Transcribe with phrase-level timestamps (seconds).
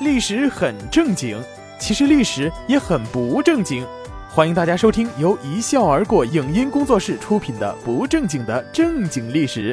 [0.00, 1.40] 历史很正经，
[1.78, 3.86] 其实历史也很不正经。
[4.28, 9.72] 欢迎大家收听由一笑而过影音工作室出品的《不正经的正经历史》。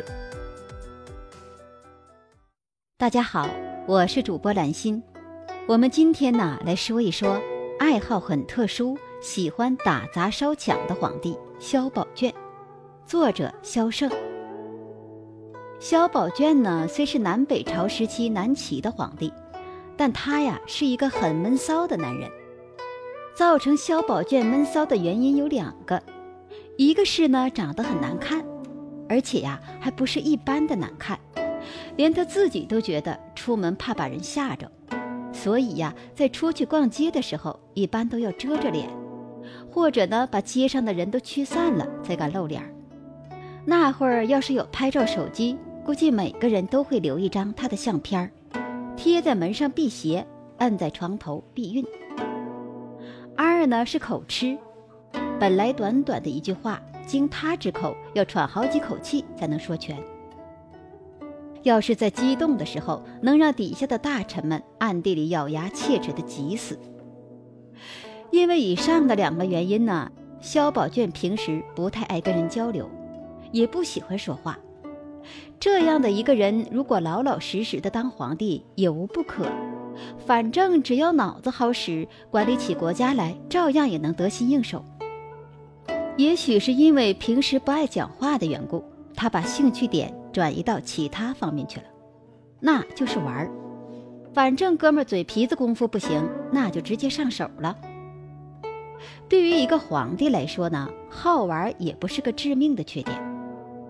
[3.00, 3.50] 大家好，
[3.88, 5.02] 我是主播兰心。
[5.68, 7.42] 我们今天呢来说一说
[7.80, 12.32] 爱好很特殊、喜欢打砸烧抢的皇帝萧宝卷。
[13.08, 14.08] 作者萧胜。
[15.80, 19.34] 萧宝卷呢，虽是南北朝时期南齐的皇帝，
[20.02, 22.28] 但他呀是一个很闷骚的男人。
[23.36, 26.02] 造成萧宝卷闷骚的原因有两个，
[26.76, 28.44] 一个是呢长得很难看，
[29.08, 31.20] 而且呀还不是一般的难看，
[31.98, 34.72] 连他自己都觉得出门怕把人吓着，
[35.32, 38.90] 所以呀在出去逛街的时候一般都要遮着脸，
[39.70, 42.64] 或者呢把街上的人都驱散了才敢露脸。
[43.66, 45.56] 那会儿要是有拍照手机。
[45.86, 48.32] 估计每个人都会留一张他的相片儿，
[49.04, 50.28] 贴在门上辟邪，
[50.60, 51.84] 按在床头避孕。
[53.36, 54.56] 二呢是口吃，
[55.40, 59.98] 本来短短的一句话，经他之口要喘好几口气才能说全。
[61.64, 66.78] 要是在激动的时候，能让底下的大臣们暗地里咬牙切齿的急死。
[68.30, 72.88] 因为以上的两个原因呢，萧宝卷平时不太爱跟人交流，
[73.52, 74.60] 也不喜欢说话。
[75.60, 79.46] 这样的一个人，如果老老实实的当皇帝也无不可。
[80.26, 84.84] 反正只要脑子好使，管理起国家来，照样也能得心应手。
[86.18, 88.84] 也许是因为平时不爱讲话的缘故，
[89.16, 91.86] 他把兴趣点转移到其他方面去了，
[92.60, 93.52] 那就是玩儿。
[94.34, 97.76] 反正哥们嘴皮子功夫不行，那就直接上手了。
[99.28, 103.31] 对于一个皇帝来说呢，好玩也不是个致命的缺点。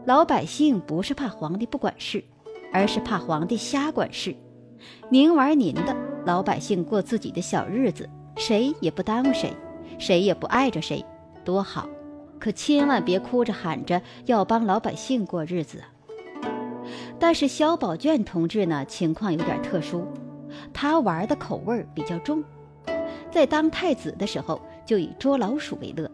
[0.05, 2.23] 老百姓不是怕皇帝不管事，
[2.73, 4.35] 而是怕皇帝瞎管事。
[5.09, 9.53] 您玩您的，老百姓过自己的小日子，谁也不耽误谁，
[9.99, 11.05] 谁也不碍着谁，
[11.45, 11.87] 多好。
[12.39, 15.83] 可千万别哭着喊着要帮老百姓过日子！
[17.19, 20.07] 但是萧宝卷同志呢，情况有点特殊，
[20.73, 22.43] 他玩的口味比较重，
[23.29, 26.09] 在当太子的时候就以捉老鼠为乐。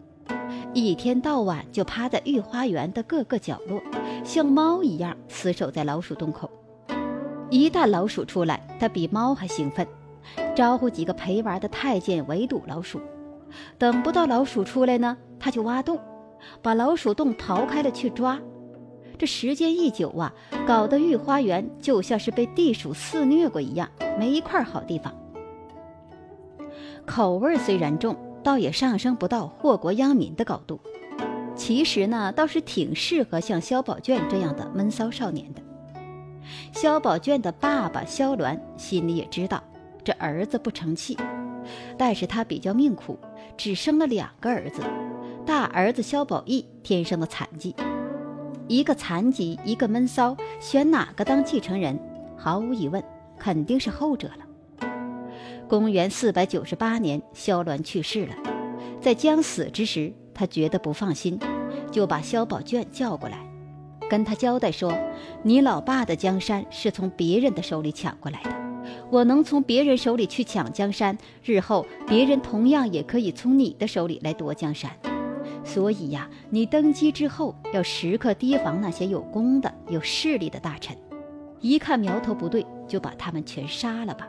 [0.78, 3.80] 一天到晚就趴在御花园的各个角落，
[4.24, 6.50] 像猫一样死守在老鼠洞口。
[7.50, 9.86] 一旦老鼠出来，他比猫还兴奋，
[10.54, 13.00] 招呼几个陪玩的太监围堵老鼠。
[13.78, 15.98] 等不到老鼠出来呢，他就挖洞，
[16.60, 18.38] 把老鼠洞刨开了去抓。
[19.16, 20.32] 这时间一久啊，
[20.66, 23.88] 搞得御花园就像是被地鼠肆虐过一样，
[24.18, 25.12] 没一块好地方。
[27.06, 28.14] 口味虽然重。
[28.48, 30.80] 倒也上升不到祸国殃民的高度，
[31.54, 35.60] 其实呢，倒是挺适合像萧宝卷这样的闷骚少年的。
[36.72, 39.62] 萧宝卷的爸爸萧鸾心里也知道
[40.02, 41.14] 这儿子不成器，
[41.98, 43.18] 但是他比较命苦，
[43.54, 44.80] 只生了两个儿子，
[45.44, 47.76] 大儿子萧宝义天生的残疾，
[48.66, 52.00] 一个残疾，一个闷骚，选哪个当继承人？
[52.34, 53.04] 毫无疑问，
[53.38, 54.47] 肯定是后者了。
[55.68, 58.34] 公元四百九十八年，萧鸾去世了。
[59.02, 61.38] 在将死之时，他觉得不放心，
[61.92, 63.38] 就把萧宝卷叫过来，
[64.08, 64.90] 跟他交代说
[65.44, 68.50] ：“你老爸的江山是从别人的手里抢过来的，
[69.10, 74.90] 我能从别人手里去抢江山，日后别人同样也可以从你的手里来夺江山。
[75.64, 80.96] 所以呀，你登基之后要时刻提防那些有功的、有势力的大臣，
[81.60, 84.26] 一看苗头不对，就把他们全杀了吧。”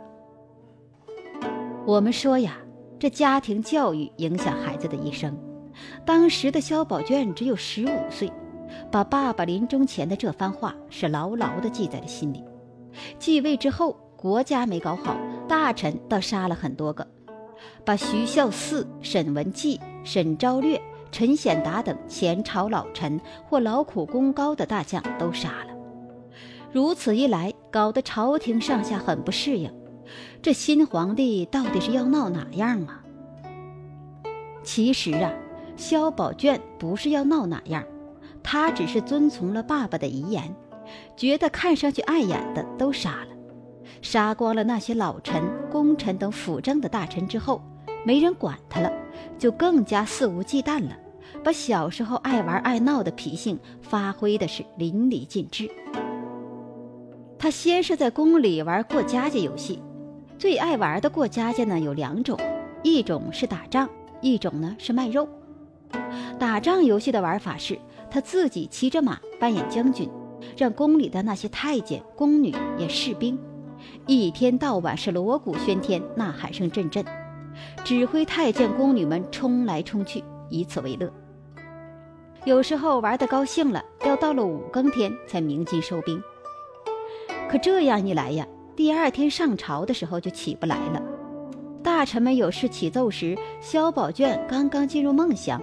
[1.89, 2.55] 我们说呀，
[2.99, 5.35] 这家庭教育影响孩子的一生。
[6.05, 8.31] 当时的萧宝卷只有十五岁，
[8.91, 12.43] 把爸爸临终前的这番话是牢牢地记在了心里。
[13.17, 15.17] 继位之后，国家没搞好，
[15.47, 17.07] 大臣倒杀了很多个，
[17.83, 20.79] 把徐孝嗣、沈文季、沈昭略、
[21.11, 23.19] 陈显达等前朝老臣
[23.49, 25.73] 或劳苦功高的大将都杀了。
[26.71, 29.73] 如此一来，搞得朝廷上下很不适应。
[30.41, 33.03] 这新皇帝到底是要闹哪样啊？
[34.63, 35.31] 其实啊，
[35.75, 37.83] 萧宝卷不是要闹哪样，
[38.43, 40.55] 他只是遵从了爸爸的遗言，
[41.17, 43.27] 觉得看上去碍眼的都杀了，
[44.01, 47.61] 杀光了那些老臣、功臣等辅政的大臣之后，
[48.05, 48.91] 没人管他了，
[49.37, 50.97] 就更加肆无忌惮了，
[51.43, 55.69] 把小时候爱玩爱闹的脾性发挥的是淋漓尽致。
[57.37, 59.81] 他先是在宫里玩过家家游戏。
[60.39, 62.39] 最爱玩的过家家呢有两种，
[62.81, 63.89] 一种是打仗，
[64.21, 65.27] 一种呢是卖肉。
[66.39, 67.77] 打仗游戏的玩法是，
[68.09, 70.09] 他自己骑着马扮演将军，
[70.55, 73.37] 让宫里的那些太监、宫女演士兵，
[74.07, 77.03] 一天到晚是锣鼓喧天，呐喊声阵阵，
[77.83, 81.11] 指挥太监宫女们冲来冲去，以此为乐。
[82.45, 86.23] 有时候玩得高兴了，要到了五更天才鸣金收兵。
[87.49, 88.47] 可这样一来呀，
[88.79, 91.03] 第二天上朝的时候就起不来了。
[91.83, 95.61] 大臣们有事起奏时，萧宝卷刚刚进入梦乡。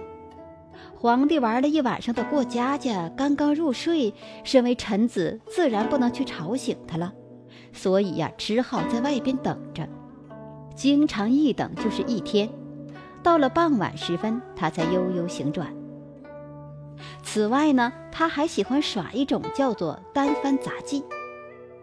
[0.95, 7.11] 皇帝玩了一晚上的过家家，刚刚入睡，身为臣子，自然不能去吵醒他了，
[7.73, 9.89] 所以呀，只好在外边等着。
[10.75, 12.47] 经常一等就是一天，
[13.23, 15.73] 到了傍晚时分，他才悠悠醒转。
[17.23, 21.03] 此外呢，他还喜欢耍一种叫做单翻杂技。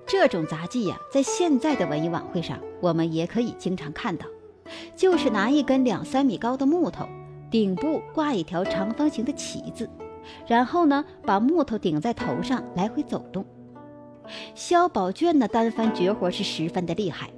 [0.06, 4.27] 这种杂技呀，在现在的文艺晚会上，我们也可以经常看到，
[4.95, 7.06] 就是拿一根两三米高的木头。
[7.51, 9.89] 顶部挂一条长方形的旗子，
[10.45, 13.47] 然后呢，把木头顶在头上来回走动。
[14.56, 17.31] 萧宝卷的单翻绝活是十分的厉害，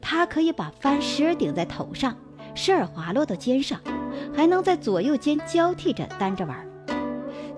[0.00, 2.16] 他可以把翻石顶在头上，
[2.54, 3.78] 时而滑落到肩上，
[4.34, 6.66] 还能在左右肩交替着单着玩。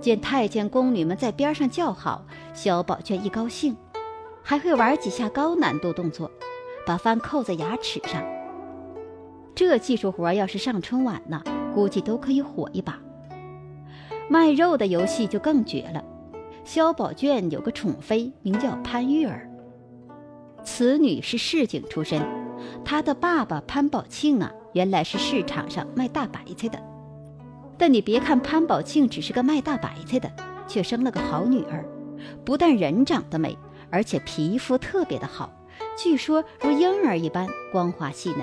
[0.01, 3.77] 见太监宫女们在边上叫好，萧宝卷一高兴，
[4.43, 6.31] 还会玩几下高难度动作，
[6.87, 8.23] 把饭扣在牙齿上。
[9.55, 11.43] 这技术活要是上春晚呢？
[11.75, 12.99] 估计都可以火一把。
[14.29, 16.03] 卖肉的游戏就更绝了。
[16.65, 19.49] 萧宝卷有个宠妃，名叫潘玉儿。
[20.65, 22.23] 此女是市井出身，
[22.85, 26.79] 她的爸爸潘宝庆啊，原来是市场上卖大白菜的。
[27.77, 30.31] 但你别看潘宝庆只是个卖大白菜的，
[30.69, 31.85] 却生了个好女儿，
[32.45, 33.59] 不但人长得美，
[33.93, 35.53] 而且皮肤特别的好，
[35.97, 38.41] 据说如婴儿一般光滑细嫩。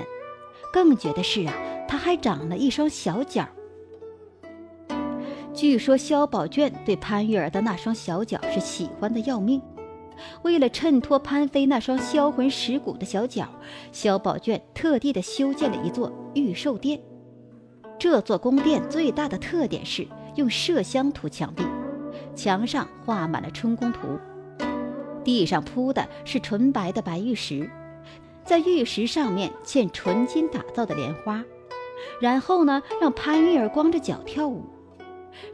[0.72, 1.52] 更绝的是啊。
[1.90, 3.44] 他还长了一双小脚。
[5.52, 9.60] 据说萧宝卷对潘玉儿的那双小脚是喜欢的要命。
[10.42, 13.48] 为了衬托潘妃那双销魂蚀骨的小脚，
[13.90, 17.00] 萧宝卷特地的修建了一座御兽殿。
[17.98, 20.06] 这座宫殿最大的特点是
[20.36, 21.64] 用麝香涂墙壁，
[22.36, 24.16] 墙上画满了春宫图，
[25.24, 27.68] 地上铺的是纯白的白玉石，
[28.44, 31.44] 在玉石上面嵌纯金打造的莲花。
[32.20, 34.64] 然后呢，让潘玉儿光着脚跳舞。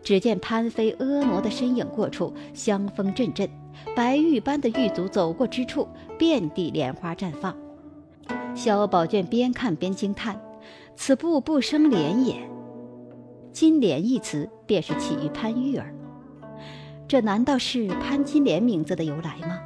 [0.03, 3.49] 只见潘妃婀娜的身影过处，香风阵阵，
[3.95, 5.87] 白玉般的玉足走过之处，
[6.19, 7.55] 遍地莲花绽放。
[8.55, 10.41] 萧宝卷边看边惊叹
[10.97, 12.37] ：“此步不生莲也。
[13.53, 15.95] ”“金莲”一词便是起于潘玉儿。
[17.09, 19.61] 这难道是潘金莲名字的由来吗？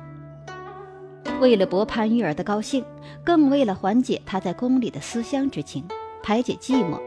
[1.41, 2.85] 为了博潘玉儿的高兴，
[3.25, 5.83] 更为了缓解她在宫里的思乡之情。
[6.23, 7.01] 排解寂寞，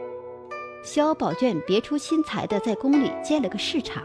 [0.82, 4.02] 萧宝卷别出心裁地在宫里建了个市场，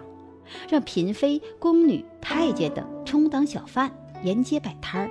[0.69, 3.91] 让嫔妃、宫女、太监等充当小贩，
[4.23, 5.09] 沿街摆摊儿。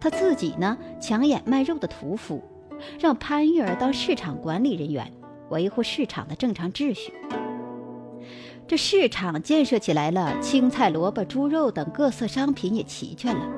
[0.00, 2.42] 他自己呢，抢眼卖肉的屠夫，
[2.98, 5.12] 让潘玉儿当市场管理人员，
[5.50, 7.12] 维护市场的正常秩序。
[8.68, 13.48] 这市场建设起来了，青菜、萝卜、猪肉等各色商品也齐全了，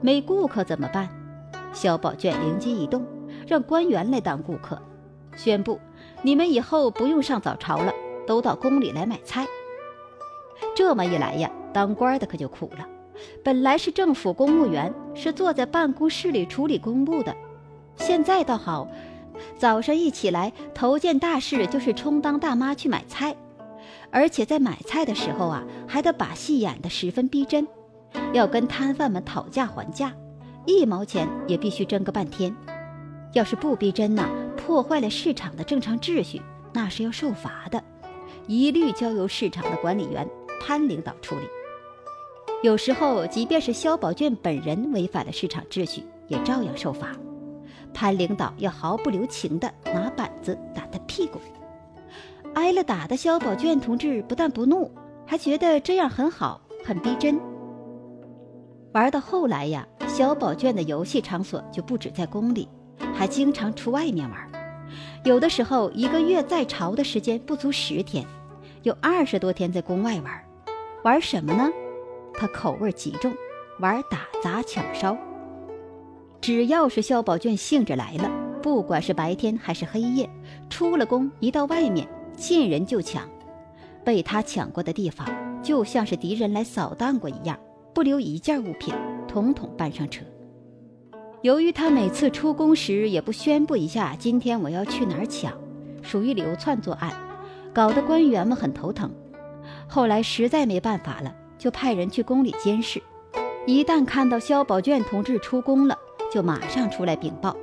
[0.00, 1.08] 没顾客怎么办？
[1.72, 3.04] 萧宝卷灵机一动，
[3.48, 4.80] 让官员来当顾客。
[5.34, 5.80] 宣布，
[6.22, 7.92] 你们以后不用上早朝了，
[8.28, 9.44] 都到宫里来买菜。
[10.76, 12.86] 这么一来呀，当官的可就苦了。
[13.42, 17.34] 本来是政府公务员，是坐在办公室里处理公务的，
[17.96, 18.86] 现在倒好，
[19.58, 23.34] 早上一起来，头件大事就是充当大妈去买菜，
[24.10, 27.66] 而且在买菜的时候啊，还得把戏演得十分逼真，
[28.32, 30.12] 要跟摊贩们讨价还价，
[30.66, 32.54] 一毛钱也必须争个半天。
[33.32, 34.28] 要是不逼真呐。
[34.56, 36.40] 破坏了市场的正常秩序，
[36.72, 37.82] 那是要受罚的，
[38.46, 40.28] 一律交由市场的管理员
[40.60, 41.42] 潘领导处理。
[42.62, 47.16] 有时候，即便是萧宝卷本人违反了市场秩序，也照样受罚。
[47.92, 51.40] 潘领导要毫不留情地拿板子打他屁股。
[52.54, 54.90] 挨了打的萧宝卷同志不但不怒，
[55.26, 57.38] 还觉得这样很好，很逼真。
[58.92, 62.68] 玩到后来呀，萧宝卷的游戏场所就不止在宫里。
[63.14, 64.50] 还经常出外面玩，
[65.24, 68.24] 有的时候一个月在朝的时间不足十天，
[68.82, 70.32] 有二十多天在宫外玩。
[71.02, 71.70] 玩什么呢？
[72.34, 73.32] 他口味极重，
[73.78, 75.16] 玩打砸抢烧。
[76.40, 78.30] 只要是萧宝卷兴致来了，
[78.62, 80.28] 不管是白天还是黑夜，
[80.68, 82.08] 出了宫一到外面，
[82.40, 83.28] 见人就抢。
[84.02, 85.28] 被他抢过的地方，
[85.62, 87.58] 就像是敌人来扫荡过一样，
[87.94, 88.94] 不留一件物品，
[89.28, 90.24] 统统搬上车。
[91.42, 95.52] 由于他每次出宫时也不宣布一下今天我要去哪儿抢，
[96.02, 97.12] 属于流窜作案，
[97.74, 99.10] 搞得官员们很头疼。
[99.86, 103.02] 后来实在没办法了，就派人去宫里监视。
[103.66, 105.96] 一旦看到萧宝卷同志出宫了，
[106.32, 107.54] 就马上出来禀报。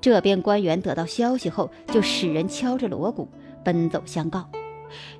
[0.00, 3.28] 这边官员得到消息后，就使人敲着锣鼓
[3.64, 4.46] 奔走相告：“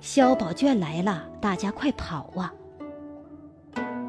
[0.01, 2.53] 萧宝卷来了，大家快跑啊！”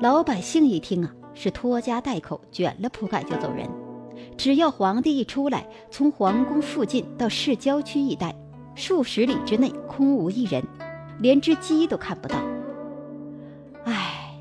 [0.01, 3.67] 老百姓一听啊，是拖家带口，卷了铺盖就走人。
[4.37, 8.35] 只要皇帝一出来，从皇宫附近到市郊区一带，
[8.75, 10.61] 数十里之内空无一人，
[11.19, 12.35] 连只鸡都看不到。
[13.85, 14.37] 唉，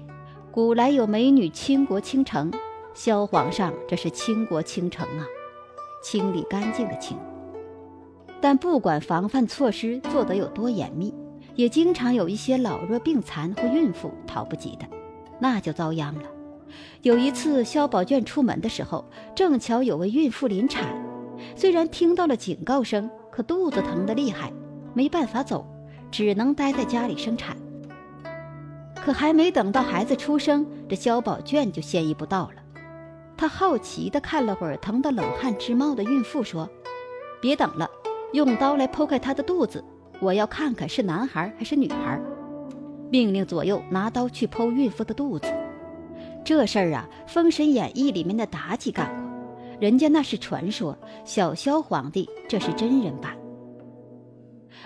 [0.50, 2.52] 古来有美女倾国倾城，
[2.92, 5.26] 萧皇上这是倾国倾城啊，
[6.02, 7.16] 清理干净的清。
[8.40, 11.14] 但不管防范措施做得有多严密，
[11.54, 14.86] 也经常有一些老弱病残或孕妇逃不及的，
[15.38, 16.22] 那就遭殃了。
[17.02, 20.84] 有一次，萧宝卷出门的时候，正巧有位孕妇临产。
[21.54, 24.52] 虽然听到了警告声，可肚子疼得厉害，
[24.92, 25.66] 没办法走，
[26.10, 27.56] 只能待在家里生产。
[28.94, 32.62] 可还没等到孩子出生，这萧宝卷就先一步到了。
[33.36, 36.68] 他好奇地看了会儿疼得冷汗直冒的孕妇，说
[37.42, 37.90] ：“别等了，
[38.34, 39.82] 用刀来剖开她的肚子，
[40.20, 42.20] 我要看看是男孩还是女孩。”
[43.08, 45.46] 命令左右拿刀去剖孕妇的肚子。
[46.44, 53.36] 这事儿啊，《封神演义》里面的妲己干过，人家那是传说，小萧皇帝这是真人版。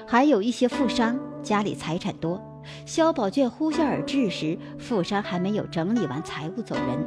[0.07, 2.39] 还有一些富商家里财产多，
[2.85, 7.07] 萧宝卷呼啸而至时，富商还没有整理完财物走人。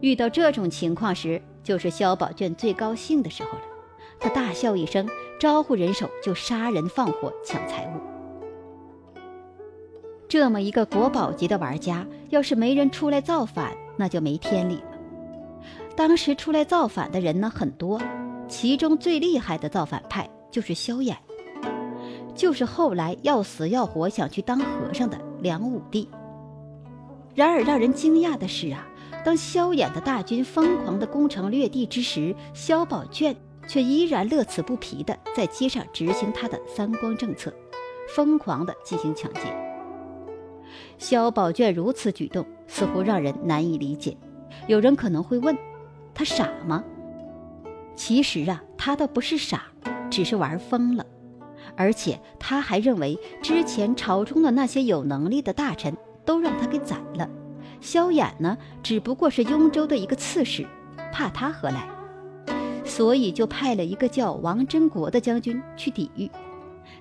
[0.00, 3.64] 遇到这种情况时，就是萧宝卷最高兴的时候了。
[4.20, 5.08] 他大笑一声，
[5.40, 9.20] 招呼人手就杀人放火抢财物。
[10.28, 14.98] 这么一个国宝级的玩家，要是没人出来造反，那就没天理了。
[15.96, 17.98] 当时出来造反的人呢很多，
[18.48, 21.16] 其中最厉害的造反派就是萧衍，
[22.34, 26.06] 就是后来要死要活想去当和尚的梁武帝。
[27.34, 28.86] 然而让人惊讶的是啊，
[29.24, 33.34] 当萧衍的大军疯狂的攻城略地之时，萧宝卷
[33.70, 37.54] 却依然乐此不疲的在街上执行他的三光政策，
[38.16, 39.42] 疯狂的进行抢劫。
[40.98, 44.16] 萧宝卷如此举动，似乎让人难以理解。
[44.66, 45.56] 有人可能会问：
[46.12, 46.82] 他傻吗？
[47.94, 49.62] 其实啊，他倒不是傻，
[50.10, 51.06] 只是玩疯了。
[51.76, 57.30] 而且他还认为，之前朝中的那些有能力的大臣都让他给宰了，
[57.80, 60.66] 萧衍呢，只不过是雍州的一个刺史，
[61.12, 61.88] 怕他何来？
[62.90, 66.28] 所以就派了一个叫王真国的将军去抵御。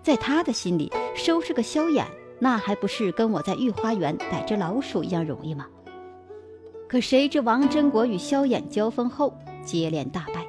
[0.03, 2.05] 在他的心里，收拾个萧衍。
[2.37, 5.65] 那还不是跟我在御花园逮只老鼠一样容易吗？
[6.87, 9.33] 可谁知王真国与萧衍交锋后
[9.65, 10.45] 接连大败，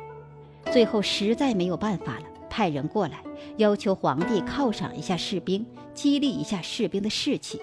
[0.70, 3.22] 最后实在没有办法了，派人过来
[3.56, 7.60] 要求皇帝犒赏一下士兵，激励一下士兵的士气，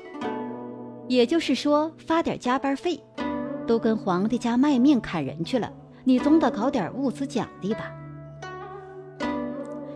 [1.07, 2.99] 也就是说发点加班费。
[3.65, 5.71] 都跟皇帝家卖命砍人去了，
[6.07, 7.91] 你总得搞点物资奖励吧？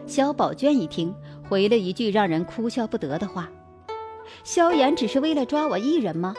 [0.06, 1.16] 萧宝卷一听，
[1.48, 3.50] 回了一句让人哭笑不得的话。
[4.44, 6.36] 萧炎只是为了抓我一人吗？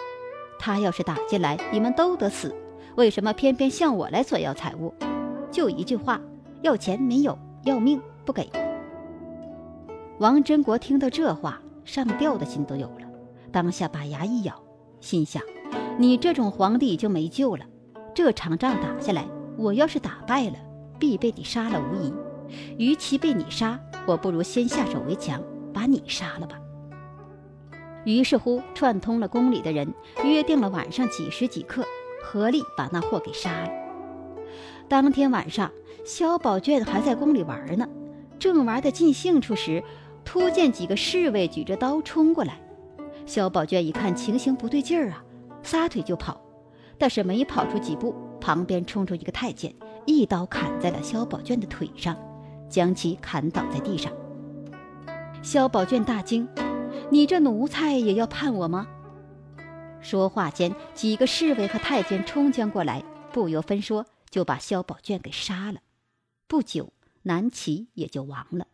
[0.59, 2.55] 他要是打进来，你们都得死。
[2.97, 4.93] 为什么偏偏向我来索要财物？
[5.51, 6.21] 就一句话，
[6.61, 8.51] 要钱没有，要命不给。
[10.19, 13.07] 王真国听到这话，上吊的心都有了，
[13.51, 14.55] 当下把牙一咬，
[15.01, 15.43] 心想：
[15.97, 17.65] 你这种皇帝就没救了。
[18.15, 19.27] 这场仗打下来，
[19.57, 20.57] 我要是打败了，
[20.99, 22.13] 必被你杀了无疑。
[22.79, 25.43] 与其被你杀，我不如先下手为强，
[25.73, 26.59] 把你杀了吧。
[28.05, 29.93] 于是乎，串通了宫里的人，
[30.25, 31.85] 约定了晚上几时几刻，
[32.23, 33.71] 合力把那货给杀了。
[34.89, 35.71] 当天晚上，
[36.05, 37.89] 萧宝卷还在宫里玩呢，
[38.39, 39.83] 正玩得尽兴处时，
[40.25, 42.61] 突见几个侍卫举着刀冲过来。
[43.25, 45.25] 萧宝卷一看情形不对劲儿啊，
[45.63, 46.41] 撒腿就跑，
[46.99, 49.73] 但是没跑出几步，旁边冲出一个太监，
[50.05, 52.19] 一刀砍在了萧宝卷的腿上，
[52.69, 54.13] 将其砍倒在地上。
[55.43, 56.47] 萧宝卷大惊。
[57.09, 58.89] 你这奴才也要判我吗？
[60.01, 65.81] 说话间，几个侍卫和太监冲将过来，不由分说就把萧宝卷给杀了。
[66.49, 68.67] 不久，南齐也就亡了。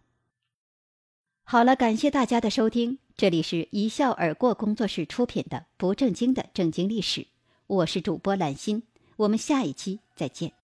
[1.42, 7.26] 好了，感谢大家的收听，这里是一笑而过工作室出品的不正经的正经历史，
[7.66, 8.84] 我是主播兰心，
[9.18, 10.57] 我们下一期再见。